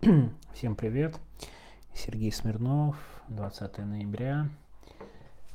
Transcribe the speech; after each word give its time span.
Всем 0.54 0.76
привет. 0.76 1.18
Сергей 1.92 2.30
Смирнов, 2.30 2.94
20 3.26 3.78
ноября. 3.78 4.48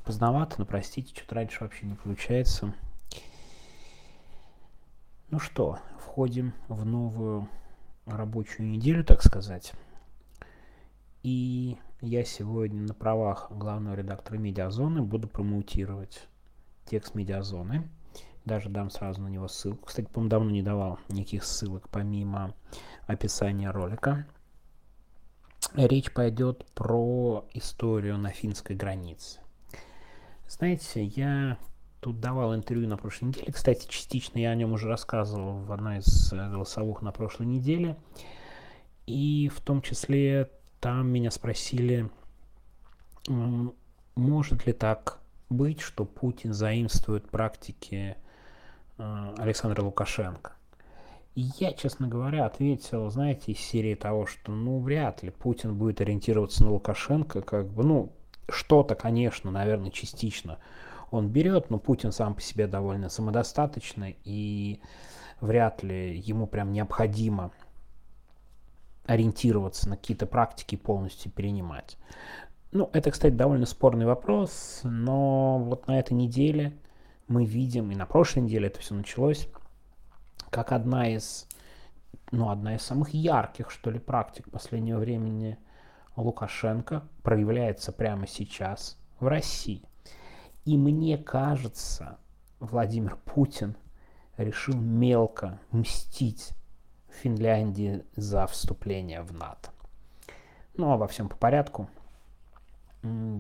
Поздновато, 0.04 0.56
но 0.58 0.66
простите, 0.66 1.16
что-то 1.16 1.36
раньше 1.36 1.60
вообще 1.62 1.86
не 1.86 1.96
получается. 1.96 2.74
Ну 5.30 5.40
что, 5.40 5.80
входим 5.98 6.52
в 6.68 6.84
новую 6.86 7.48
рабочую 8.06 8.68
неделю, 8.68 9.06
так 9.06 9.24
сказать. 9.24 9.72
И 11.22 11.78
я 12.02 12.26
сегодня 12.26 12.82
на 12.82 12.94
правах 12.94 13.50
главного 13.50 13.96
редактора 13.96 14.38
Медиазоны 14.40 15.04
буду 15.04 15.30
промоутировать 15.30 16.28
текст 16.86 17.16
Медиазоны. 17.16 17.88
Даже 18.46 18.70
дам 18.70 18.90
сразу 18.90 19.22
на 19.22 19.28
него 19.28 19.48
ссылку. 19.48 19.86
Кстати, 19.86 20.08
по-моему, 20.08 20.30
давно 20.30 20.50
не 20.52 20.62
давал 20.62 21.00
никаких 21.10 21.44
ссылок 21.44 21.88
помимо 21.90 22.54
описания 23.08 23.72
ролика. 23.72 24.28
Речь 25.76 26.12
пойдет 26.12 26.66
про 26.74 27.46
историю 27.54 28.18
на 28.18 28.32
финской 28.32 28.76
границе. 28.76 29.40
Знаете, 30.48 31.06
я 31.06 31.58
тут 32.00 32.20
давал 32.20 32.54
интервью 32.54 32.88
на 32.88 32.98
прошлой 32.98 33.30
неделе. 33.30 33.52
Кстати, 33.52 33.88
частично 33.88 34.38
я 34.38 34.52
о 34.52 34.56
нем 34.56 34.74
уже 34.74 34.88
рассказывал 34.88 35.60
в 35.60 35.72
одной 35.72 36.00
из 36.00 36.32
голосовых 36.32 37.02
на 37.02 37.12
прошлой 37.12 37.48
неделе. 37.48 37.98
И 39.08 39.50
в 39.54 39.62
том 39.62 39.82
числе 39.82 40.52
там 40.80 41.08
меня 41.08 41.32
спросили, 41.32 42.10
может 44.16 44.68
ли 44.68 44.74
так 44.74 45.22
быть, 45.50 45.80
что 45.80 46.06
Путин 46.06 46.54
заимствует 46.54 47.30
практики 47.30 48.16
э, 48.18 48.23
Александра 48.98 49.82
Лукашенко. 49.82 50.54
И 51.36 51.50
я, 51.58 51.74
честно 51.74 52.08
говоря, 52.08 52.46
ответил, 52.46 53.10
знаете, 53.10 53.54
из 53.54 53.60
серии 53.60 53.96
того, 53.96 54.28
что, 54.28 54.52
ну, 54.52 54.80
вряд 54.80 55.24
ли 55.24 55.32
Путин 55.32 55.76
будет 55.76 56.00
ориентироваться 56.00 56.64
на 56.64 56.72
Лукашенко, 56.72 57.42
как 57.42 57.68
бы, 57.68 57.84
ну, 57.84 58.14
что-то, 58.50 58.94
конечно, 58.94 59.50
наверное, 59.50 59.90
частично 59.90 60.60
он 61.10 61.30
берет, 61.30 61.70
но 61.70 61.78
Путин 61.80 62.12
сам 62.12 62.34
по 62.34 62.42
себе 62.42 62.68
довольно 62.68 63.10
самодостаточный, 63.10 64.18
и 64.24 64.80
вряд 65.42 65.84
ли 65.84 66.18
ему 66.18 66.48
прям 66.48 66.72
необходимо 66.72 67.52
ориентироваться 69.06 69.90
на 69.90 69.98
какие-то 69.98 70.26
практики 70.26 70.76
полностью 70.76 71.32
перенимать. 71.32 71.98
Ну, 72.72 72.90
это, 72.94 73.12
кстати, 73.12 73.34
довольно 73.34 73.66
спорный 73.68 74.06
вопрос, 74.06 74.82
но 74.84 75.60
вот 75.60 75.88
на 75.88 76.00
этой 76.00 76.14
неделе 76.14 76.74
мы 77.28 77.46
видим, 77.46 77.92
и 77.92 77.96
на 77.96 78.06
прошлой 78.06 78.44
неделе 78.44 78.68
это 78.68 78.80
все 78.80 78.94
началось, 78.94 79.48
как 80.50 80.72
одна 80.72 81.10
из, 81.10 81.48
ну, 82.32 82.50
одна 82.50 82.76
из 82.76 82.82
самых 82.82 83.14
ярких, 83.14 83.72
что 83.72 83.90
ли, 83.90 84.00
практик 84.00 84.50
последнего 84.52 85.00
времени 85.00 85.58
Лукашенко 86.16 87.04
проявляется 87.24 87.92
прямо 87.92 88.28
сейчас 88.28 88.98
в 89.20 89.28
России. 89.28 89.84
И 90.66 90.78
мне 90.78 91.18
кажется, 91.18 92.18
Владимир 92.60 93.18
Путин 93.26 93.76
решил 94.38 94.76
мелко 94.76 95.60
мстить 95.72 96.52
Финляндии 97.22 98.06
за 98.16 98.48
вступление 98.48 99.22
в 99.22 99.34
НАТО. 99.34 99.72
Ну, 100.76 100.92
обо 100.92 101.08
всем 101.08 101.30
по 101.30 101.36
порядку. 101.36 101.90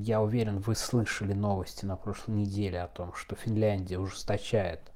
Я 0.05 0.21
уверен, 0.21 0.59
вы 0.59 0.75
слышали 0.75 1.31
новости 1.31 1.85
на 1.85 1.95
прошлой 1.95 2.35
неделе 2.35 2.81
о 2.81 2.89
том, 2.89 3.13
что 3.13 3.37
Финляндия 3.37 3.99
ужесточает 3.99 4.91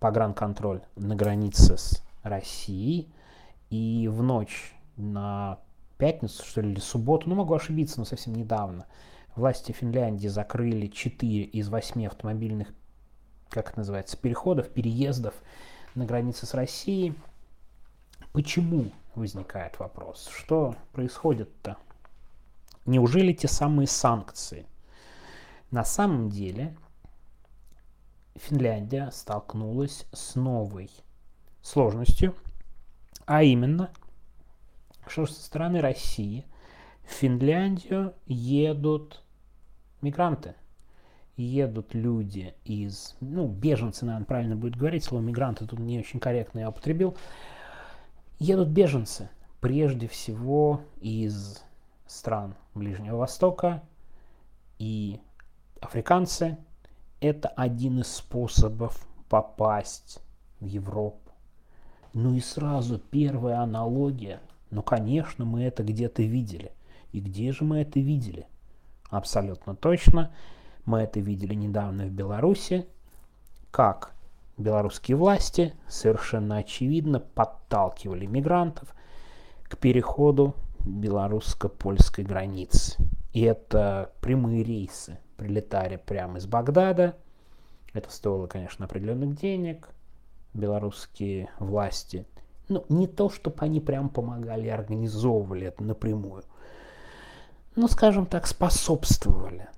погранконтроль 0.00 0.82
на 0.96 1.14
границе 1.14 1.78
с 1.78 2.02
Россией. 2.24 3.14
И 3.70 4.08
в 4.10 4.20
ночь 4.20 4.74
на 4.96 5.60
пятницу, 5.96 6.44
что 6.44 6.60
ли, 6.60 6.72
или 6.72 6.80
субботу, 6.80 7.28
ну 7.28 7.36
могу 7.36 7.54
ошибиться, 7.54 8.00
но 8.00 8.04
совсем 8.04 8.34
недавно, 8.34 8.86
власти 9.36 9.70
Финляндии 9.70 10.26
закрыли 10.26 10.88
4 10.88 11.44
из 11.44 11.68
8 11.68 12.04
автомобильных, 12.08 12.74
как 13.48 13.68
это 13.68 13.78
называется, 13.78 14.16
переходов, 14.16 14.70
переездов 14.70 15.34
на 15.94 16.04
границе 16.04 16.46
с 16.46 16.54
Россией. 16.54 17.14
Почему 18.32 18.90
возникает 19.14 19.78
вопрос? 19.78 20.28
Что 20.34 20.74
происходит-то? 20.90 21.76
Неужели 22.84 23.32
те 23.32 23.48
самые 23.48 23.86
санкции? 23.86 24.66
На 25.70 25.84
самом 25.84 26.30
деле 26.30 26.76
Финляндия 28.36 29.10
столкнулась 29.12 30.06
с 30.12 30.34
новой 30.34 30.90
сложностью, 31.62 32.34
а 33.24 33.42
именно, 33.42 33.90
что 35.06 35.26
со 35.26 35.40
стороны 35.40 35.80
России 35.80 36.44
в 37.04 37.12
Финляндию 37.12 38.14
едут 38.26 39.22
мигранты. 40.00 40.54
Едут 41.36 41.94
люди 41.94 42.54
из, 42.64 43.16
ну, 43.20 43.48
беженцы, 43.48 44.04
наверное, 44.04 44.26
правильно 44.26 44.56
будет 44.56 44.76
говорить, 44.76 45.04
слово 45.04 45.22
мигранты 45.22 45.66
тут 45.66 45.78
не 45.78 45.98
очень 45.98 46.20
корректно 46.20 46.58
я 46.58 46.68
употребил. 46.68 47.16
Едут 48.38 48.68
беженцы, 48.68 49.30
прежде 49.60 50.08
всего 50.08 50.82
из 51.00 51.62
стран 52.12 52.54
Ближнего 52.74 53.16
Востока 53.16 53.82
и 54.78 55.20
африканцы, 55.80 56.58
это 57.20 57.48
один 57.48 58.00
из 58.00 58.08
способов 58.08 59.06
попасть 59.28 60.20
в 60.60 60.66
Европу. 60.66 61.32
Ну 62.12 62.34
и 62.34 62.40
сразу 62.40 62.98
первая 62.98 63.60
аналогия. 63.60 64.40
Ну, 64.70 64.82
конечно, 64.82 65.44
мы 65.44 65.62
это 65.62 65.82
где-то 65.82 66.22
видели. 66.22 66.72
И 67.12 67.20
где 67.20 67.52
же 67.52 67.64
мы 67.64 67.80
это 67.80 68.00
видели? 68.00 68.46
Абсолютно 69.08 69.74
точно. 69.74 70.34
Мы 70.84 71.00
это 71.00 71.20
видели 71.20 71.54
недавно 71.54 72.04
в 72.04 72.10
Беларуси, 72.10 72.86
как 73.70 74.12
белорусские 74.58 75.16
власти 75.16 75.74
совершенно 75.88 76.58
очевидно 76.58 77.20
подталкивали 77.20 78.26
мигрантов 78.26 78.94
к 79.64 79.78
переходу 79.78 80.54
белорусско-польской 80.84 82.24
границы. 82.24 82.96
И 83.32 83.42
это 83.42 84.12
прямые 84.20 84.62
рейсы 84.62 85.18
прилетали 85.36 85.96
прямо 85.96 86.38
из 86.38 86.46
Багдада. 86.46 87.16
Это 87.92 88.10
стоило, 88.10 88.46
конечно, 88.46 88.84
определенных 88.84 89.34
денег. 89.36 89.88
Белорусские 90.54 91.48
власти, 91.58 92.26
ну, 92.68 92.84
не 92.90 93.06
то, 93.06 93.30
чтобы 93.30 93.56
они 93.60 93.80
прям 93.80 94.10
помогали, 94.10 94.68
организовывали 94.68 95.66
это 95.66 95.82
напрямую, 95.82 96.42
но, 97.74 97.88
скажем 97.88 98.26
так, 98.26 98.46
способствовали 98.46 99.68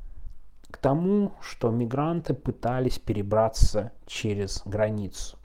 к 0.69 0.79
тому, 0.79 1.33
что 1.41 1.71
мигранты 1.71 2.35
пытались 2.35 2.99
перебраться 2.99 3.93
через 4.07 4.63
границу. 4.65 5.39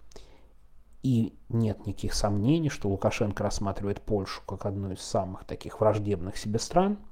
И 1.02 1.34
нет 1.48 1.86
никаких 1.86 2.14
сомнений, 2.14 2.70
что 2.70 2.90
Лукашенко 2.90 3.44
рассматривает 3.44 4.02
Польшу 4.02 4.42
как 4.46 4.66
одну 4.66 4.92
из 4.92 5.02
самых 5.02 5.46
таких 5.46 5.80
враждебных 5.80 6.38
себе 6.38 6.60
стран– 6.60 6.98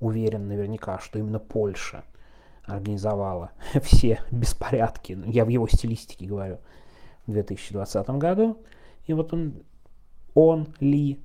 уверен 0.00 0.48
наверняка, 0.48 0.98
что 0.98 1.18
именно 1.18 1.38
Польша 1.38 2.04
организовала 2.64 3.52
все 3.82 4.20
беспорядки, 4.30 5.14
ну, 5.14 5.30
я 5.30 5.44
в 5.44 5.48
его 5.48 5.66
стилистике 5.68 6.26
говорю, 6.26 6.58
в 7.26 7.32
2020 7.32 8.08
году. 8.10 8.58
И 9.06 9.12
вот 9.12 9.32
он, 9.32 9.62
он 10.34 10.68
ли, 10.80 11.20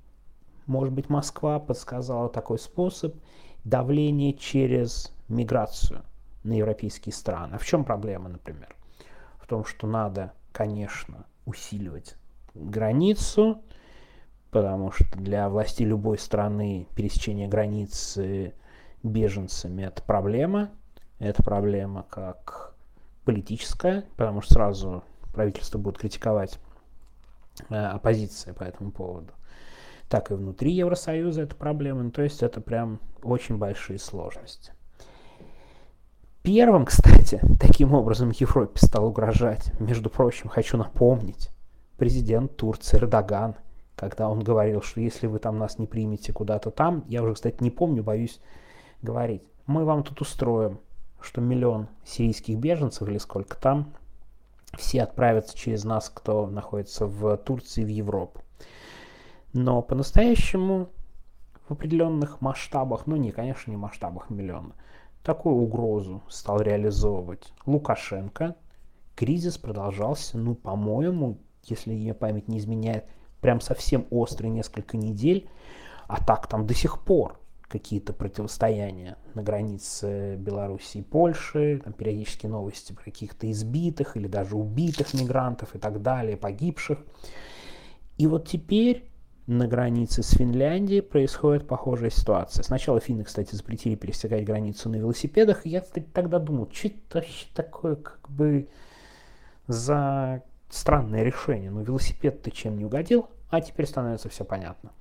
может 0.66 0.94
быть, 0.94 1.09
Москва 1.09 1.59
подсказала 1.59 2.30
такой 2.30 2.59
способ 2.59 3.16
давления 3.63 4.34
через 4.34 5.13
миграцию 5.28 6.03
на 6.44 6.53
европейские 6.53 7.13
страны. 7.13 7.56
А 7.56 7.57
в 7.57 7.66
чем 7.66 7.84
проблема, 7.84 8.30
например? 8.30 8.75
В 9.40 9.47
том, 9.47 9.66
что 9.66 9.88
надо, 9.88 10.34
конечно, 10.59 11.25
усиливать 11.45 12.17
границу, 12.53 13.63
потому 14.51 14.91
что 14.91 15.05
для 15.17 15.47
власти 15.47 15.83
любой 15.83 16.17
страны 16.17 16.85
пересечение 16.95 17.47
границы 17.47 18.53
беженцами 19.01 19.83
это 19.83 20.03
проблема. 20.03 20.69
Это 21.17 21.44
проблема 21.44 22.03
как 22.09 22.75
политическая, 23.23 24.03
потому 24.17 24.41
что 24.41 24.56
сразу 24.56 25.03
правительство 25.33 25.77
будет 25.77 25.97
критиковать 25.97 26.59
э, 27.69 27.75
оппозиция 27.75 28.53
по 28.53 28.63
этому 28.63 28.91
поводу. 28.91 29.31
Так 30.09 30.29
и 30.29 30.33
внутри 30.33 30.73
Евросоюза 30.73 31.44
это 31.44 31.55
проблема. 31.55 32.03
Ну, 32.03 32.12
то 32.12 32.21
есть 32.21 32.44
это 32.44 32.59
прям 32.59 33.00
очень 33.23 33.57
большие 33.57 33.97
сложности. 33.97 34.73
Первым, 36.41 36.86
кстати, 36.86 37.41
таким 37.59 37.94
образом 37.94 38.31
Европе 38.31 38.80
стал 38.80 39.07
угрожать, 39.07 39.71
между 39.80 40.09
прочим, 40.09 40.50
хочу 40.50 40.77
напомнить, 40.77 41.50
президент 41.97 42.56
Турции 42.57 42.97
Эрдоган– 42.97 43.56
когда 44.00 44.30
он 44.30 44.39
говорил, 44.39 44.81
что 44.81 45.01
если 45.01 45.27
вы 45.27 45.39
там 45.39 45.57
нас 45.57 45.77
не 45.77 45.86
примете 45.86 46.31
куда-то 46.31 46.71
там, 46.71 47.03
я 47.09 47.21
уже, 47.21 47.33
кстати, 47.33 47.62
не 47.62 47.69
помню, 47.69 48.01
боюсь 48.01 48.39
говорить, 49.01 49.44
мы 49.68 49.83
вам 49.83 50.03
тут 50.03 50.21
устроим, 50.21 50.80
что 51.19 51.41
миллион 51.41 51.89
сирийских 52.06 52.57
беженцев 52.57 53.09
или 53.09 53.18
сколько 53.18 53.57
там, 53.57 53.94
все 54.77 55.03
отправятся 55.03 55.57
через 55.57 55.83
нас, 55.83 56.09
кто 56.09 56.47
находится 56.47 57.07
в 57.07 57.36
Турции, 57.38 57.83
в 57.83 57.89
Европу. 57.89 58.41
Но 59.51 59.81
по-настоящему 59.81 60.88
в 61.68 61.74
определенных 61.74 62.39
масштабах, 62.39 63.06
ну 63.06 63.18
не, 63.18 63.31
конечно, 63.31 63.69
не 63.69 63.77
масштабах 63.77 64.30
миллиона, 64.30 64.75
такую 65.24 65.56
угрозу 65.56 66.24
стал 66.30 66.62
реализовывать 66.62 67.54
Лукашенко. 67.66 68.56
Кризис 69.16 69.57
продолжался, 69.57 70.38
ну, 70.38 70.56
по-моему, 70.56 71.39
если 71.66 71.94
ее 71.94 72.13
память 72.13 72.48
не 72.48 72.57
изменяет, 72.60 73.06
прям 73.42 73.62
совсем 73.62 74.06
острый 74.10 74.48
несколько 74.48 74.98
недель, 74.98 75.50
а 76.07 76.24
так 76.24 76.48
там 76.48 76.66
до 76.66 76.74
сих 76.74 77.04
пор 77.04 77.39
какие-то 77.68 78.13
противостояния 78.13 79.18
на 79.36 79.44
границе 79.44 80.36
Беларуси 80.38 80.98
и 80.98 81.01
Польши, 81.04 81.81
там 81.83 81.94
периодически 81.94 82.48
новости 82.48 82.94
про 82.94 83.04
каких-то 83.04 83.50
избитых 83.51 84.18
или 84.18 84.27
даже 84.27 84.56
убитых 84.56 85.13
мигрантов 85.13 85.75
и 85.75 85.80
так 85.80 86.01
далее, 86.01 86.36
погибших. 86.36 87.00
И 88.18 88.25
вот 88.25 88.48
теперь 88.48 89.08
на 89.50 89.68
границе 89.68 90.22
с 90.22 90.30
Финляндией 90.30 91.01
происходит 91.01 91.68
похожая 91.68 92.12
ситуация. 92.12 92.62
Сначала 92.62 93.00
финны, 93.00 93.24
кстати, 93.24 93.56
запретили 93.56 93.96
пересекать 93.96 94.46
границу 94.46 94.90
на 94.90 94.98
велосипедах. 94.98 95.66
Я 95.66 95.81
тогда 95.81 96.38
думал, 96.38 96.69
что 96.72 96.90
это 96.90 97.18
вообще 97.18 97.48
такое 97.56 97.96
как 97.96 98.30
бы 98.30 98.69
за 99.66 100.44
странное 100.69 101.24
решение. 101.24 101.72
Ну, 101.72 101.81
велосипед-то 101.81 102.51
чем 102.51 102.78
не 102.78 102.86
угодил, 102.86 103.28
а 103.50 103.60
теперь 103.60 103.88
становится 103.88 104.30
все 104.30 104.46
понятно. 104.46 104.92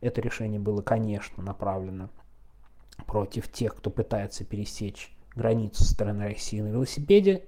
Это 0.00 0.20
решение 0.20 0.60
было, 0.60 0.82
конечно, 0.82 1.42
направлено 1.42 2.10
против 3.06 3.50
тех, 3.50 3.74
кто 3.74 3.90
пытается 3.90 4.44
пересечь 4.44 5.12
границу 5.34 5.82
со 5.82 5.94
стороны 5.94 6.28
России 6.28 6.60
на 6.60 6.68
велосипеде. 6.68 7.44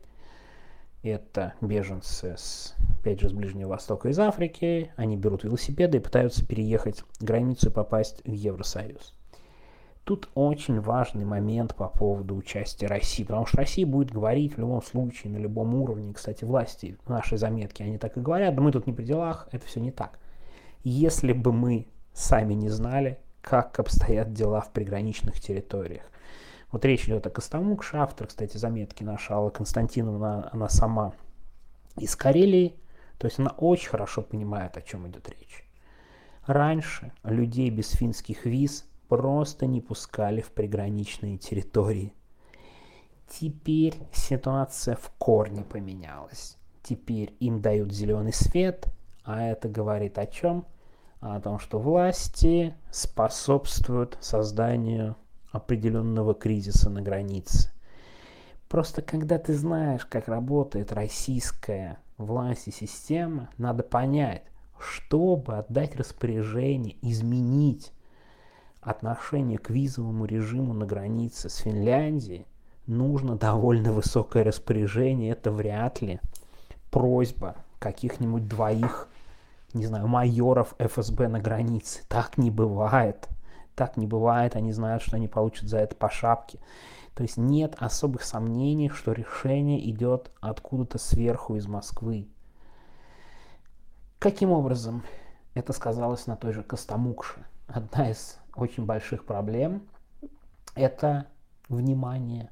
Это 1.05 1.55
беженцы, 1.61 2.35
с, 2.37 2.75
опять 3.03 3.21
же, 3.21 3.29
с 3.29 3.33
Ближнего 3.33 3.71
Востока 3.71 4.09
из 4.09 4.19
Африки. 4.21 4.93
Они 4.95 5.17
берут 5.17 5.43
велосипеды 5.43 5.99
и 5.99 6.01
пытаются 6.01 6.47
переехать 6.47 7.03
границу 7.21 7.69
и 7.69 7.73
попасть 7.73 8.23
в 8.25 8.33
Евросоюз. 8.33 9.15
Тут 10.05 10.29
очень 10.35 10.81
важный 10.81 11.25
момент 11.25 11.75
по 11.75 11.89
поводу 11.89 12.37
участия 12.37 12.87
России, 12.87 13.25
потому 13.25 13.47
что 13.47 13.57
Россия 13.59 13.87
будет 13.87 14.13
говорить 14.13 14.55
в 14.55 14.59
любом 14.59 14.83
случае, 14.83 15.33
на 15.33 15.39
любом 15.39 15.75
уровне, 15.75 16.13
кстати, 16.13 16.45
власти, 16.45 16.97
нашей 17.07 17.39
заметки, 17.39 17.83
они 17.83 17.99
так 17.99 18.17
и 18.17 18.21
говорят, 18.21 18.55
да 18.55 18.63
мы 18.63 18.73
тут 18.73 18.87
не 18.87 18.93
при 18.93 19.05
делах, 19.05 19.49
это 19.53 19.67
все 19.67 19.81
не 19.81 19.91
так. 19.91 20.19
Если 20.83 21.33
бы 21.33 21.53
мы 21.53 21.87
сами 22.13 22.55
не 22.55 22.69
знали, 22.69 23.19
как 23.41 23.79
обстоят 23.79 24.33
дела 24.33 24.61
в 24.61 24.73
приграничных 24.73 25.41
территориях. 25.41 26.05
Вот 26.71 26.85
речь 26.85 27.05
идет 27.05 27.27
о 27.27 27.31
Костомукше, 27.31 27.97
автор, 27.97 28.29
кстати, 28.29 28.57
заметки 28.57 29.03
наша 29.03 29.35
Алла 29.35 29.51
Константиновна, 29.51 30.51
она 30.53 30.69
сама 30.69 31.13
из 31.97 32.17
Карелии, 32.17 32.77
то 33.23 33.29
есть 33.29 33.39
она 33.39 33.55
очень 33.57 33.89
хорошо 33.89 34.21
понимает, 34.21 34.77
о 34.77 34.83
чем 34.83 35.07
идет 35.07 35.29
речь. 35.29 35.65
Раньше 36.45 37.13
людей 37.23 37.71
без 37.71 37.91
финских 37.91 38.47
виз 38.47 38.85
просто 39.07 39.67
не 39.67 39.81
пускали 39.81 40.41
в 40.41 40.51
приграничные 40.51 41.39
территории. 41.39 42.15
Теперь 43.29 43.95
ситуация 44.13 44.97
в 44.97 45.09
корне 45.19 45.63
поменялась. 45.63 46.59
Теперь 46.83 47.37
им 47.39 47.61
дают 47.61 47.93
зеленый 47.93 48.33
свет, 48.33 48.89
а 49.23 49.41
это 49.41 49.69
говорит 49.69 50.19
о 50.19 50.27
чем? 50.27 50.67
о 51.21 51.41
том, 51.41 51.61
что 51.61 51.79
власти 51.79 52.75
способствуют 52.91 54.19
созданию 54.21 55.15
определенного 55.53 56.35
кризиса 56.35 56.91
на 56.91 57.03
границе. 57.03 57.71
Просто 58.69 59.01
когда 59.01 59.39
ты 59.39 59.55
знаешь, 59.55 60.05
как 60.07 60.27
работает 60.27 60.91
российская 60.91 62.01
власть 62.25 62.69
и 62.69 62.71
система, 62.71 63.51
надо 63.59 63.83
понять, 63.83 64.45
чтобы 64.79 65.59
отдать 65.59 65.97
распоряжение, 65.97 66.97
изменить 67.03 67.93
отношение 68.81 69.59
к 69.59 69.71
визовому 69.71 70.25
режиму 70.25 70.75
на 70.75 70.87
границе 70.87 71.49
с 71.49 71.57
Финляндией, 71.57 72.47
нужно 72.87 73.37
довольно 73.37 73.93
высокое 73.93 74.45
распоряжение. 74.45 75.33
Это 75.33 75.53
вряд 75.53 76.03
ли 76.03 76.21
просьба 76.91 77.57
каких-нибудь 77.79 78.49
двоих 78.49 79.09
не 79.75 79.87
знаю, 79.87 80.07
майоров 80.07 80.75
ФСБ 80.79 81.29
на 81.29 81.41
границе. 81.41 82.03
Так 82.09 82.37
не 82.37 82.51
бывает. 82.51 83.29
Так 83.75 83.97
не 83.97 84.07
бывает. 84.07 84.57
Они 84.57 84.73
знают, 84.73 85.03
что 85.03 85.17
они 85.17 85.29
получат 85.29 85.69
за 85.69 85.79
это 85.79 85.95
по 85.97 86.11
шапке. 86.11 86.59
То 87.15 87.23
есть 87.23 87.37
нет 87.37 87.77
особых 87.79 88.23
сомнений, 88.23 88.89
что 88.89 89.13
решение 89.13 89.89
идет 89.91 90.31
откуда-то 90.41 90.99
сверху 90.99 91.57
из 91.57 91.67
Москвы. 91.67 92.29
Каким 94.19 94.51
образом 94.53 95.03
это 95.55 95.73
сказалось 95.73 96.27
на 96.27 96.37
той 96.37 96.53
же 96.53 96.63
Костомукше? 96.63 97.45
Одна 97.67 98.11
из 98.11 98.39
очень 98.55 98.85
больших 98.85 99.25
проблем– 99.25 99.83
это, 100.75 101.27
внимание, 101.69 102.51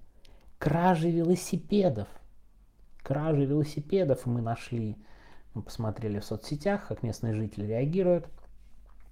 кражи 0.58 1.10
велосипедов. 1.10 2.08
Кражи 3.02 3.46
велосипедов 3.46 4.26
мы 4.26 4.42
нашли 4.42 4.98
мы 5.54 5.62
посмотрели 5.62 6.20
в 6.20 6.24
соцсетях, 6.24 6.86
как 6.88 7.02
местные 7.02 7.34
жители 7.34 7.66
реагируют 7.66 8.28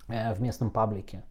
э, 0.09 0.33
в 0.35 0.41
местном 0.41 0.71
паблике. 0.71 1.25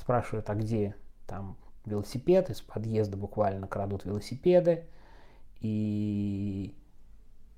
Спрашивают, 0.00 0.48
а 0.48 0.54
где 0.54 0.94
там 1.26 1.58
велосипед, 1.84 2.48
из 2.48 2.62
подъезда 2.62 3.18
буквально 3.18 3.68
крадут 3.68 4.06
велосипеды. 4.06 4.86
И 5.60 6.74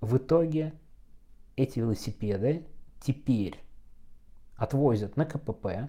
в 0.01 0.17
итоге 0.17 0.73
эти 1.55 1.79
велосипеды 1.79 2.67
теперь 3.01 3.61
отвозят 4.57 5.17
на 5.17 5.25
КПП. 5.25 5.89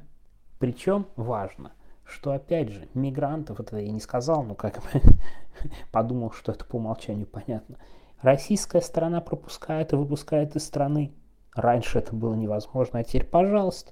Причем 0.60 1.08
важно, 1.16 1.74
что 2.06 2.34
опять 2.34 2.70
же 2.70 2.88
мигрантов, 2.94 3.60
это 3.60 3.80
я 3.80 3.92
не 3.92 4.00
сказал, 4.00 4.44
но 4.44 4.54
как 4.54 4.76
бы 4.76 5.02
подумал, 5.92 6.34
что 6.34 6.52
это 6.52 6.66
по 6.66 6.76
умолчанию 6.76 7.26
понятно, 7.26 7.78
Российская 8.22 8.82
сторона 8.82 9.22
пропускает 9.22 9.92
и 9.92 9.96
выпускает 9.96 10.56
из 10.56 10.64
страны. 10.64 11.16
Раньше 11.56 11.98
это 11.98 12.16
было 12.16 12.36
невозможно, 12.36 13.00
а 13.00 13.04
теперь, 13.04 13.26
пожалуйста. 13.26 13.92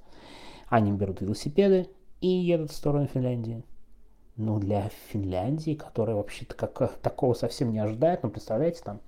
Они 0.69 0.91
берут 0.91 1.21
велосипеды 1.21 1.89
и 2.21 2.27
едут 2.27 2.71
в 2.71 2.75
сторону 2.75 3.07
Финляндии. 3.07 3.63
Ну, 4.37 4.59
для 4.59 4.89
Финляндии, 5.09 5.75
которая 5.75 6.15
вообще-то 6.15 6.55
как, 6.55 6.97
такого 6.99 7.33
совсем 7.33 7.71
не 7.71 7.79
ожидает, 7.79 8.23
ну, 8.23 8.29
представляете, 8.29 8.81
там 8.83 9.01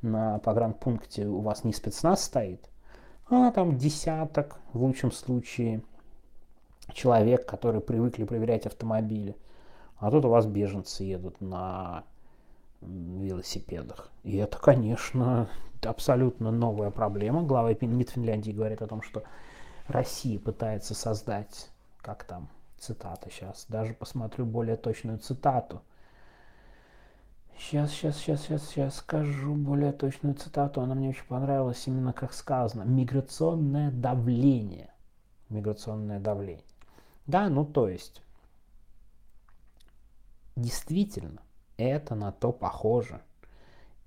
на 0.00 0.38
погранпункте 0.38 1.26
у 1.26 1.40
вас 1.40 1.64
не 1.64 1.72
спецназ 1.72 2.24
стоит, 2.24 2.68
а 3.28 3.50
там 3.50 3.76
десяток, 3.76 4.58
в 4.72 4.82
лучшем 4.82 5.12
случае, 5.12 5.82
человек, 6.92 7.46
которые 7.46 7.80
привыкли 7.80 8.24
проверять 8.24 8.66
автомобили. 8.66 9.36
А 9.96 10.10
тут 10.10 10.24
у 10.24 10.28
вас 10.28 10.46
беженцы 10.46 11.04
едут 11.04 11.40
на 11.40 12.04
велосипедах. 12.80 14.10
И 14.22 14.36
это, 14.36 14.58
конечно, 14.58 15.48
абсолютно 15.82 16.50
новая 16.50 16.90
проблема. 16.90 17.42
Глава 17.42 17.72
МИД 17.72 18.10
Финляндии 18.10 18.50
говорит 18.50 18.82
о 18.82 18.86
том, 18.86 19.02
что 19.02 19.22
Россия 19.86 20.38
пытается 20.38 20.94
создать, 20.94 21.70
как 22.04 22.24
там, 22.24 22.50
цитата 22.78 23.30
сейчас, 23.30 23.64
даже 23.68 23.94
посмотрю 23.94 24.44
более 24.44 24.76
точную 24.76 25.18
цитату. 25.18 25.82
Сейчас, 27.58 27.92
сейчас, 27.92 28.18
сейчас, 28.18 28.42
сейчас, 28.42 28.68
сейчас 28.68 28.96
скажу 28.96 29.54
более 29.54 29.92
точную 29.92 30.34
цитату. 30.34 30.82
Она 30.82 30.94
мне 30.94 31.08
очень 31.08 31.24
понравилась 31.24 31.86
именно 31.86 32.12
как 32.12 32.34
сказано. 32.34 32.82
Миграционное 32.82 33.90
давление. 33.90 34.92
Миграционное 35.48 36.20
давление. 36.20 36.64
Да, 37.26 37.48
ну 37.48 37.64
то 37.64 37.88
есть, 37.88 38.22
действительно, 40.56 41.40
это 41.78 42.14
на 42.16 42.32
то 42.32 42.52
похоже, 42.52 43.22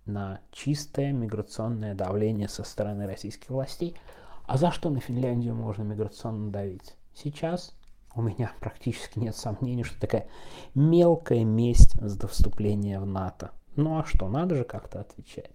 на 0.05 0.39
чистое 0.51 1.13
миграционное 1.13 1.95
давление 1.95 2.47
со 2.47 2.63
стороны 2.63 3.07
российских 3.07 3.49
властей. 3.49 3.97
А 4.45 4.57
за 4.57 4.71
что 4.71 4.89
на 4.89 4.99
Финляндию 4.99 5.55
можно 5.55 5.83
миграционно 5.83 6.51
давить? 6.51 6.95
Сейчас 7.13 7.76
у 8.17 8.21
меня 8.21 8.51
практически 8.59 9.19
нет 9.19 9.35
сомнений, 9.35 9.83
что 9.83 9.99
такая 9.99 10.27
мелкая 10.75 11.43
месть 11.43 11.93
за 12.01 12.27
вступление 12.27 12.99
в 12.99 13.05
НАТО. 13.05 13.51
Ну 13.75 13.99
а 13.99 14.05
что, 14.05 14.27
надо 14.27 14.55
же 14.55 14.63
как-то 14.63 15.01
отвечать. 15.01 15.51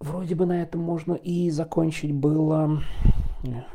Вроде 0.00 0.34
бы 0.34 0.44
на 0.44 0.60
этом 0.60 0.80
можно 0.80 1.14
и 1.14 1.48
закончить 1.50 2.12
было 2.12 2.82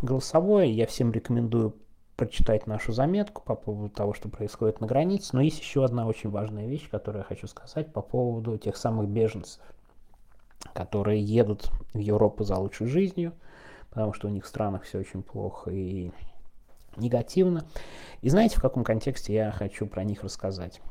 голосовое. 0.01 0.71
Я 0.71 0.85
всем 0.85 1.11
рекомендую 1.11 1.75
прочитать 2.17 2.67
нашу 2.67 2.91
заметку 2.91 3.41
по 3.41 3.55
поводу 3.55 3.89
того, 3.89 4.13
что 4.13 4.27
происходит 4.27 4.81
на 4.81 4.87
границе. 4.87 5.29
Но 5.33 5.41
есть 5.41 5.59
еще 5.59 5.85
одна 5.85 6.05
очень 6.05 6.29
важная 6.29 6.67
вещь, 6.67 6.89
которую 6.89 7.21
я 7.21 7.25
хочу 7.25 7.47
сказать 7.47 7.93
по 7.93 8.01
поводу 8.01 8.57
тех 8.57 8.75
самых 8.75 9.07
беженцев, 9.07 9.63
которые 10.73 11.23
едут 11.23 11.71
в 11.93 11.99
Европу 11.99 12.43
за 12.43 12.57
лучшей 12.57 12.87
жизнью, 12.87 13.33
потому 13.89 14.11
что 14.11 14.27
у 14.27 14.31
них 14.31 14.43
в 14.43 14.47
странах 14.47 14.83
все 14.83 14.99
очень 14.99 15.23
плохо 15.23 15.71
и 15.71 16.11
негативно. 16.97 17.65
И 18.21 18.29
знаете, 18.29 18.57
в 18.57 18.61
каком 18.61 18.83
контексте 18.83 19.33
я 19.33 19.51
хочу 19.51 19.87
про 19.87 20.03
них 20.03 20.23
рассказать? 20.23 20.81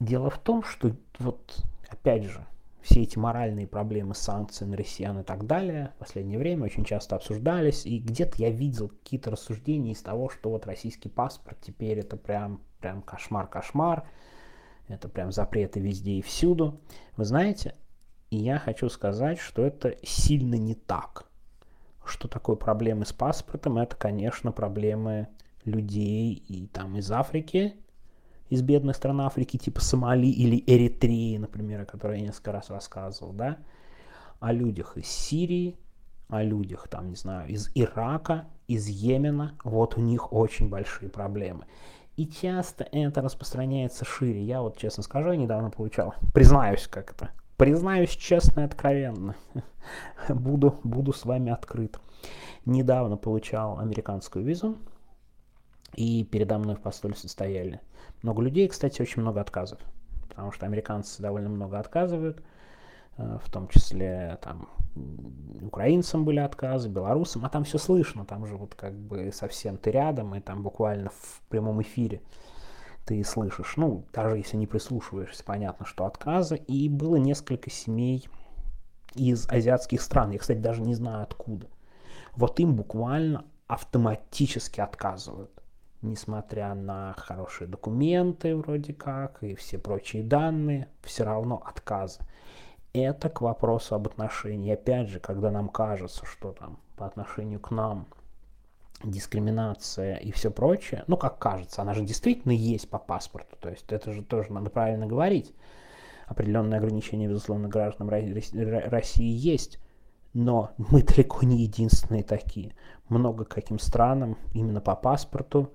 Дело 0.00 0.30
в 0.30 0.38
том, 0.38 0.62
что 0.64 0.96
вот 1.18 1.64
опять 1.88 2.24
же, 2.24 2.44
все 2.80 3.02
эти 3.02 3.16
моральные 3.16 3.68
проблемы 3.68 4.14
санкций 4.14 4.66
на 4.66 4.76
россиян 4.76 5.20
и 5.20 5.22
так 5.22 5.46
далее 5.46 5.92
в 5.96 6.00
последнее 6.00 6.38
время 6.38 6.64
очень 6.64 6.84
часто 6.84 7.14
обсуждались, 7.14 7.86
и 7.86 7.98
где-то 7.98 8.42
я 8.42 8.50
видел 8.50 8.88
какие-то 8.88 9.30
рассуждения 9.30 9.92
из 9.92 10.02
того, 10.02 10.28
что 10.28 10.50
вот 10.50 10.66
российский 10.66 11.08
паспорт 11.08 11.58
теперь 11.60 12.00
это 12.00 12.16
прям, 12.16 12.60
прям 12.80 13.02
кошмар-кошмар, 13.02 14.08
это 14.88 15.08
прям 15.08 15.30
запреты 15.30 15.78
везде 15.78 16.14
и 16.14 16.22
всюду. 16.22 16.80
Вы 17.16 17.24
знаете, 17.24 17.76
и 18.30 18.36
я 18.36 18.58
хочу 18.58 18.88
сказать, 18.88 19.38
что 19.38 19.64
это 19.64 19.96
сильно 20.02 20.56
не 20.56 20.74
так. 20.74 21.30
Что 22.12 22.28
такое 22.28 22.56
проблемы 22.56 23.06
с 23.06 23.12
паспортом? 23.14 23.78
Это, 23.78 23.96
конечно, 23.96 24.52
проблемы 24.52 25.28
людей 25.64 26.34
и 26.34 26.66
там 26.66 26.98
из 26.98 27.10
Африки, 27.10 27.74
из 28.50 28.60
бедных 28.60 28.96
стран 28.96 29.22
Африки, 29.22 29.56
типа 29.56 29.80
Сомали 29.80 30.26
или 30.26 30.62
Эритреи, 30.66 31.38
например, 31.38 31.80
о 31.80 31.84
которой 31.86 32.18
я 32.18 32.26
несколько 32.26 32.52
раз 32.52 32.68
рассказывал, 32.68 33.32
да, 33.32 33.56
о 34.40 34.52
людях 34.52 34.98
из 34.98 35.06
Сирии, 35.06 35.78
о 36.28 36.42
людях, 36.42 36.86
там, 36.88 37.08
не 37.08 37.16
знаю, 37.16 37.48
из 37.48 37.70
Ирака, 37.74 38.46
из 38.68 38.88
Йемена, 38.88 39.56
вот 39.64 39.96
у 39.96 40.02
них 40.02 40.34
очень 40.34 40.68
большие 40.68 41.08
проблемы. 41.08 41.64
И 42.16 42.26
часто 42.26 42.84
это 42.92 43.22
распространяется 43.22 44.04
шире. 44.04 44.42
Я 44.42 44.60
вот, 44.60 44.76
честно 44.76 45.02
скажу, 45.02 45.30
я 45.30 45.36
недавно 45.38 45.70
получал, 45.70 46.14
признаюсь 46.34 46.86
как 46.88 47.12
это, 47.12 47.30
признаюсь 47.62 48.10
честно 48.10 48.62
и 48.62 48.64
откровенно, 48.64 49.36
буду, 50.28 50.80
буду 50.82 51.12
с 51.12 51.24
вами 51.24 51.52
открыт. 51.52 52.00
Недавно 52.66 53.16
получал 53.16 53.78
американскую 53.78 54.44
визу, 54.44 54.78
и 55.94 56.24
передо 56.24 56.58
мной 56.58 56.74
в 56.74 56.80
посольстве 56.80 57.30
стояли 57.30 57.80
много 58.22 58.42
людей, 58.42 58.66
кстати, 58.66 59.00
очень 59.00 59.22
много 59.22 59.40
отказов, 59.40 59.78
потому 60.28 60.50
что 60.50 60.66
американцы 60.66 61.22
довольно 61.22 61.50
много 61.50 61.78
отказывают, 61.78 62.42
э, 63.18 63.38
в 63.40 63.48
том 63.48 63.68
числе 63.68 64.40
там 64.42 64.68
украинцам 65.60 66.24
были 66.24 66.40
отказы, 66.40 66.88
белорусам, 66.88 67.44
а 67.44 67.48
там 67.48 67.62
все 67.62 67.78
слышно, 67.78 68.24
там 68.24 68.44
же 68.44 68.56
вот 68.56 68.74
как 68.74 68.92
бы 68.92 69.30
совсем 69.32 69.76
ты 69.76 69.92
рядом, 69.92 70.34
и 70.34 70.40
там 70.40 70.64
буквально 70.64 71.10
в 71.10 71.40
прямом 71.48 71.80
эфире 71.80 72.22
ты 73.04 73.22
слышишь, 73.24 73.76
ну, 73.76 74.04
даже 74.12 74.36
если 74.36 74.56
не 74.56 74.66
прислушиваешься, 74.66 75.44
понятно, 75.44 75.86
что 75.86 76.06
отказы, 76.06 76.56
и 76.56 76.88
было 76.88 77.16
несколько 77.16 77.70
семей 77.70 78.28
из 79.14 79.48
азиатских 79.48 80.00
стран, 80.00 80.30
я, 80.30 80.38
кстати, 80.38 80.58
даже 80.58 80.82
не 80.82 80.94
знаю 80.94 81.22
откуда, 81.22 81.68
вот 82.34 82.60
им 82.60 82.74
буквально 82.74 83.44
автоматически 83.66 84.80
отказывают. 84.80 85.50
Несмотря 86.02 86.74
на 86.74 87.14
хорошие 87.16 87.68
документы 87.68 88.56
вроде 88.56 88.92
как 88.92 89.42
и 89.42 89.54
все 89.54 89.78
прочие 89.78 90.24
данные, 90.24 90.88
все 91.02 91.22
равно 91.22 91.62
отказы. 91.64 92.18
Это 92.92 93.30
к 93.30 93.40
вопросу 93.40 93.94
об 93.94 94.08
отношении. 94.08 94.72
Опять 94.72 95.08
же, 95.08 95.20
когда 95.20 95.50
нам 95.52 95.68
кажется, 95.68 96.26
что 96.26 96.52
там 96.52 96.80
по 96.96 97.06
отношению 97.06 97.60
к 97.60 97.70
нам 97.70 98.08
дискриминация 99.04 100.16
и 100.16 100.30
все 100.32 100.50
прочее, 100.50 101.04
ну 101.06 101.16
как 101.16 101.38
кажется, 101.38 101.82
она 101.82 101.94
же 101.94 102.04
действительно 102.04 102.52
есть 102.52 102.88
по 102.88 102.98
паспорту, 102.98 103.56
то 103.60 103.68
есть 103.68 103.92
это 103.92 104.12
же 104.12 104.22
тоже 104.22 104.52
надо 104.52 104.70
правильно 104.70 105.06
говорить. 105.06 105.54
Определенные 106.26 106.78
ограничения, 106.78 107.28
безусловно, 107.28 107.68
гражданам 107.68 108.08
России 108.08 109.36
есть, 109.36 109.78
но 110.32 110.70
мы 110.78 111.02
далеко 111.02 111.44
не 111.44 111.62
единственные 111.62 112.22
такие. 112.22 112.74
Много 113.08 113.44
каким 113.44 113.78
странам 113.78 114.38
именно 114.54 114.80
по 114.80 114.94
паспорту 114.94 115.72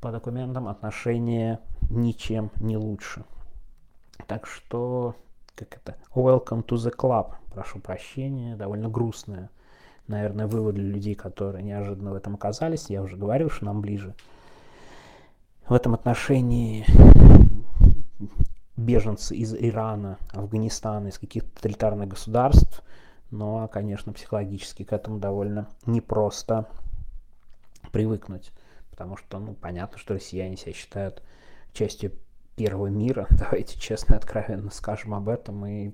по 0.00 0.12
документам 0.12 0.68
отношения 0.68 1.60
ничем 1.90 2.50
не 2.56 2.76
лучше. 2.76 3.24
Так 4.26 4.46
что, 4.46 5.16
как 5.54 5.76
это, 5.76 5.96
welcome 6.14 6.64
to 6.64 6.76
the 6.76 6.94
club, 6.94 7.34
прошу 7.50 7.78
прощения, 7.80 8.56
довольно 8.56 8.88
грустная, 8.88 9.50
наверное, 10.08 10.46
вывод 10.46 10.74
для 10.74 10.84
людей, 10.84 11.14
которые 11.14 11.62
неожиданно 11.62 12.10
в 12.10 12.14
этом 12.14 12.34
оказались. 12.34 12.86
Я 12.88 13.02
уже 13.02 13.16
говорил, 13.16 13.50
что 13.50 13.66
нам 13.66 13.80
ближе. 13.80 14.14
В 15.68 15.74
этом 15.74 15.94
отношении 15.94 16.84
беженцы 18.76 19.36
из 19.36 19.54
Ирана, 19.54 20.18
Афганистана, 20.32 21.08
из 21.08 21.18
каких-то 21.18 21.50
тоталитарных 21.56 22.08
государств, 22.08 22.82
но, 23.30 23.68
конечно, 23.68 24.12
психологически 24.12 24.84
к 24.84 24.92
этому 24.92 25.18
довольно 25.18 25.68
непросто 25.86 26.66
привыкнуть 27.92 28.52
потому 28.98 29.16
что, 29.16 29.38
ну, 29.38 29.54
понятно, 29.54 29.96
что 29.96 30.14
россияне 30.14 30.56
себя 30.56 30.72
считают 30.72 31.22
частью 31.72 32.10
первого 32.56 32.88
мира, 32.88 33.28
давайте 33.30 33.78
честно 33.78 34.14
и 34.14 34.16
откровенно 34.16 34.72
скажем 34.72 35.14
об 35.14 35.28
этом, 35.28 35.64
и 35.66 35.92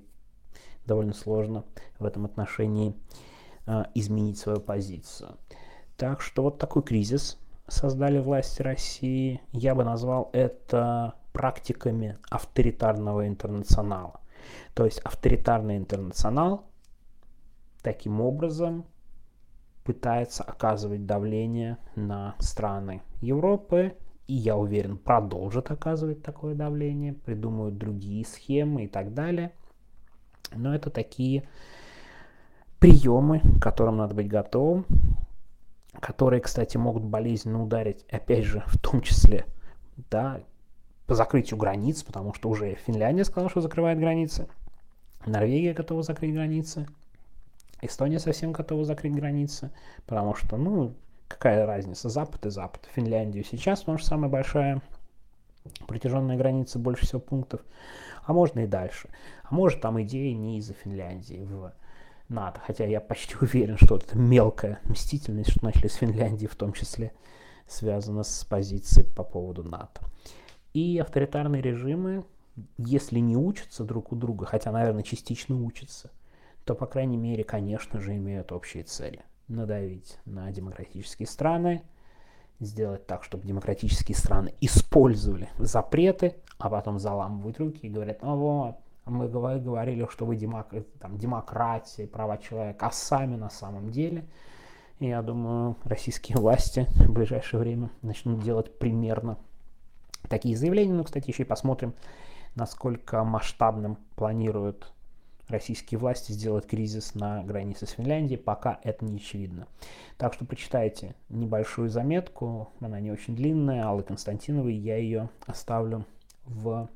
довольно 0.87 1.13
сложно 1.13 1.65
в 1.99 2.05
этом 2.05 2.25
отношении 2.25 2.95
изменить 3.93 4.37
свою 4.37 4.59
позицию. 4.59 5.37
Так 5.97 6.21
что 6.21 6.43
вот 6.43 6.59
такой 6.59 6.83
кризис 6.83 7.39
создали 7.67 8.19
власти 8.19 8.61
России. 8.61 9.41
Я 9.51 9.75
бы 9.75 9.83
назвал 9.83 10.29
это 10.33 11.15
практиками 11.33 12.17
авторитарного 12.29 13.27
интернационала. 13.27 14.21
То 14.73 14.85
есть 14.85 14.99
авторитарный 14.99 15.77
интернационал 15.77 16.65
таким 17.81 18.21
образом 18.21 18.85
пытается 19.83 20.43
оказывать 20.43 21.05
давление 21.05 21.77
на 21.95 22.35
страны 22.39 23.01
Европы, 23.21 23.95
и 24.27 24.33
я 24.33 24.57
уверен, 24.57 24.97
продолжит 24.97 25.69
оказывать 25.69 26.23
такое 26.23 26.55
давление, 26.55 27.13
придумают 27.13 27.77
другие 27.77 28.25
схемы 28.25 28.85
и 28.85 28.87
так 28.87 29.13
далее. 29.13 29.53
Но 30.51 30.73
это 30.73 30.89
такие 30.89 31.47
приемы, 32.85 33.39
к 33.39 33.63
которым 33.63 33.97
надо 33.97 34.13
быть 34.13 34.27
готовым, 34.27 34.85
которые, 35.99 36.39
кстати, 36.39 36.77
могут 36.77 37.03
болезненно 37.03 37.63
ударить, 37.63 38.05
опять 38.11 38.43
же, 38.43 38.63
в 38.67 38.77
том 38.77 39.01
числе, 39.01 39.45
да, 40.11 40.41
по 41.07 41.15
закрытию 41.15 41.57
границ, 41.57 42.03
потому 42.03 42.35
что 42.35 42.47
уже 42.47 42.75
Финляндия 42.75 43.23
сказала, 43.23 43.49
что 43.49 43.61
закрывает 43.61 43.97
границы, 43.97 44.47
Норвегия 45.25 45.73
готова 45.73 46.03
закрыть 46.03 46.35
границы, 46.35 46.87
Эстония 47.81 48.19
совсем 48.19 48.51
готова 48.51 48.85
закрыть 48.85 49.15
границы, 49.15 49.71
потому 50.05 50.35
что, 50.35 50.55
ну, 50.55 50.93
какая 51.27 51.65
разница, 51.65 52.09
Запад 52.09 52.45
и 52.45 52.51
Запад. 52.51 52.87
Финляндию 52.93 53.43
сейчас, 53.43 53.79
потому 53.79 53.97
что 53.97 54.09
самая 54.09 54.29
большая 54.29 54.79
протяженная 55.87 56.37
граница, 56.37 56.77
больше 56.77 57.07
всего 57.07 57.19
пунктов, 57.19 57.61
а 58.25 58.33
можно 58.33 58.59
и 58.59 58.67
дальше. 58.67 59.09
А 59.41 59.55
может 59.55 59.81
там 59.81 59.99
идеи 60.03 60.33
не 60.33 60.59
из-за 60.59 60.73
Финляндии 60.73 61.43
в 61.43 61.73
НАТО, 62.29 62.59
хотя 62.65 62.85
я 62.85 63.01
почти 63.01 63.35
уверен, 63.41 63.77
что 63.77 63.97
это 63.97 64.17
мелкая 64.17 64.79
мстительность, 64.85 65.51
что 65.51 65.65
начали 65.65 65.87
с 65.87 65.95
Финляндии 65.95 66.47
в 66.47 66.55
том 66.55 66.73
числе, 66.73 67.11
связана 67.67 68.23
с 68.23 68.43
позицией 68.43 69.07
по 69.07 69.23
поводу 69.23 69.63
НАТО. 69.63 70.01
И 70.73 70.97
авторитарные 70.97 71.61
режимы, 71.61 72.25
если 72.77 73.19
не 73.19 73.37
учатся 73.37 73.83
друг 73.83 74.11
у 74.11 74.15
друга, 74.15 74.45
хотя, 74.45 74.71
наверное, 74.71 75.03
частично 75.03 75.55
учатся, 75.55 76.11
то, 76.63 76.75
по 76.75 76.85
крайней 76.85 77.17
мере, 77.17 77.43
конечно 77.43 78.01
же, 78.01 78.15
имеют 78.15 78.51
общие 78.51 78.83
цели. 78.83 79.23
Надавить 79.47 80.17
на 80.25 80.51
демократические 80.51 81.27
страны, 81.27 81.83
сделать 82.59 83.05
так, 83.05 83.23
чтобы 83.23 83.45
демократические 83.45 84.17
страны 84.17 84.53
использовали 84.61 85.49
запреты, 85.57 86.35
а 86.57 86.69
потом 86.69 86.99
заламывают 86.99 87.59
руки 87.59 87.81
и 87.83 87.89
говорят, 87.89 88.21
ну 88.21 88.35
вот, 88.37 88.75
мы 89.05 89.27
говорили, 89.27 90.07
что 90.09 90.25
вы 90.25 90.35
демок... 90.35 90.67
там, 90.99 91.17
демократия, 91.17 92.07
права 92.07 92.37
человека, 92.37 92.87
а 92.87 92.91
сами 92.91 93.35
на 93.35 93.49
самом 93.49 93.91
деле, 93.91 94.25
я 94.99 95.21
думаю, 95.21 95.75
российские 95.83 96.37
власти 96.37 96.87
в 96.95 97.11
ближайшее 97.11 97.59
время 97.59 97.89
начнут 98.01 98.41
делать 98.41 98.77
примерно 98.79 99.37
такие 100.29 100.55
заявления. 100.57 100.93
Ну, 100.93 101.03
кстати, 101.03 101.29
еще 101.29 101.43
и 101.43 101.45
посмотрим, 101.45 101.93
насколько 102.55 103.23
масштабным 103.23 103.97
планируют 104.15 104.91
российские 105.47 105.99
власти 105.99 106.31
сделать 106.31 106.65
кризис 106.65 107.13
на 107.13 107.43
границе 107.43 107.85
с 107.85 107.91
Финляндией, 107.91 108.39
пока 108.39 108.79
это 108.83 109.05
не 109.05 109.17
очевидно. 109.17 109.67
Так 110.17 110.33
что 110.33 110.45
почитайте 110.45 111.13
небольшую 111.29 111.89
заметку, 111.89 112.69
она 112.79 112.99
не 112.99 113.11
очень 113.11 113.35
длинная, 113.35 113.85
Аллы 113.85 114.01
Константиновой, 114.01 114.73
я 114.73 114.97
ее 114.97 115.29
оставлю 115.45 116.05
в 116.45 116.89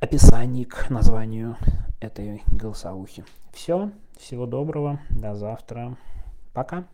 описании 0.00 0.64
к 0.64 0.90
названию 0.90 1.56
этой 2.00 2.42
голосовухи. 2.48 3.24
Все, 3.52 3.90
всего 4.18 4.46
доброго, 4.46 5.00
до 5.10 5.34
завтра, 5.34 5.96
пока. 6.52 6.84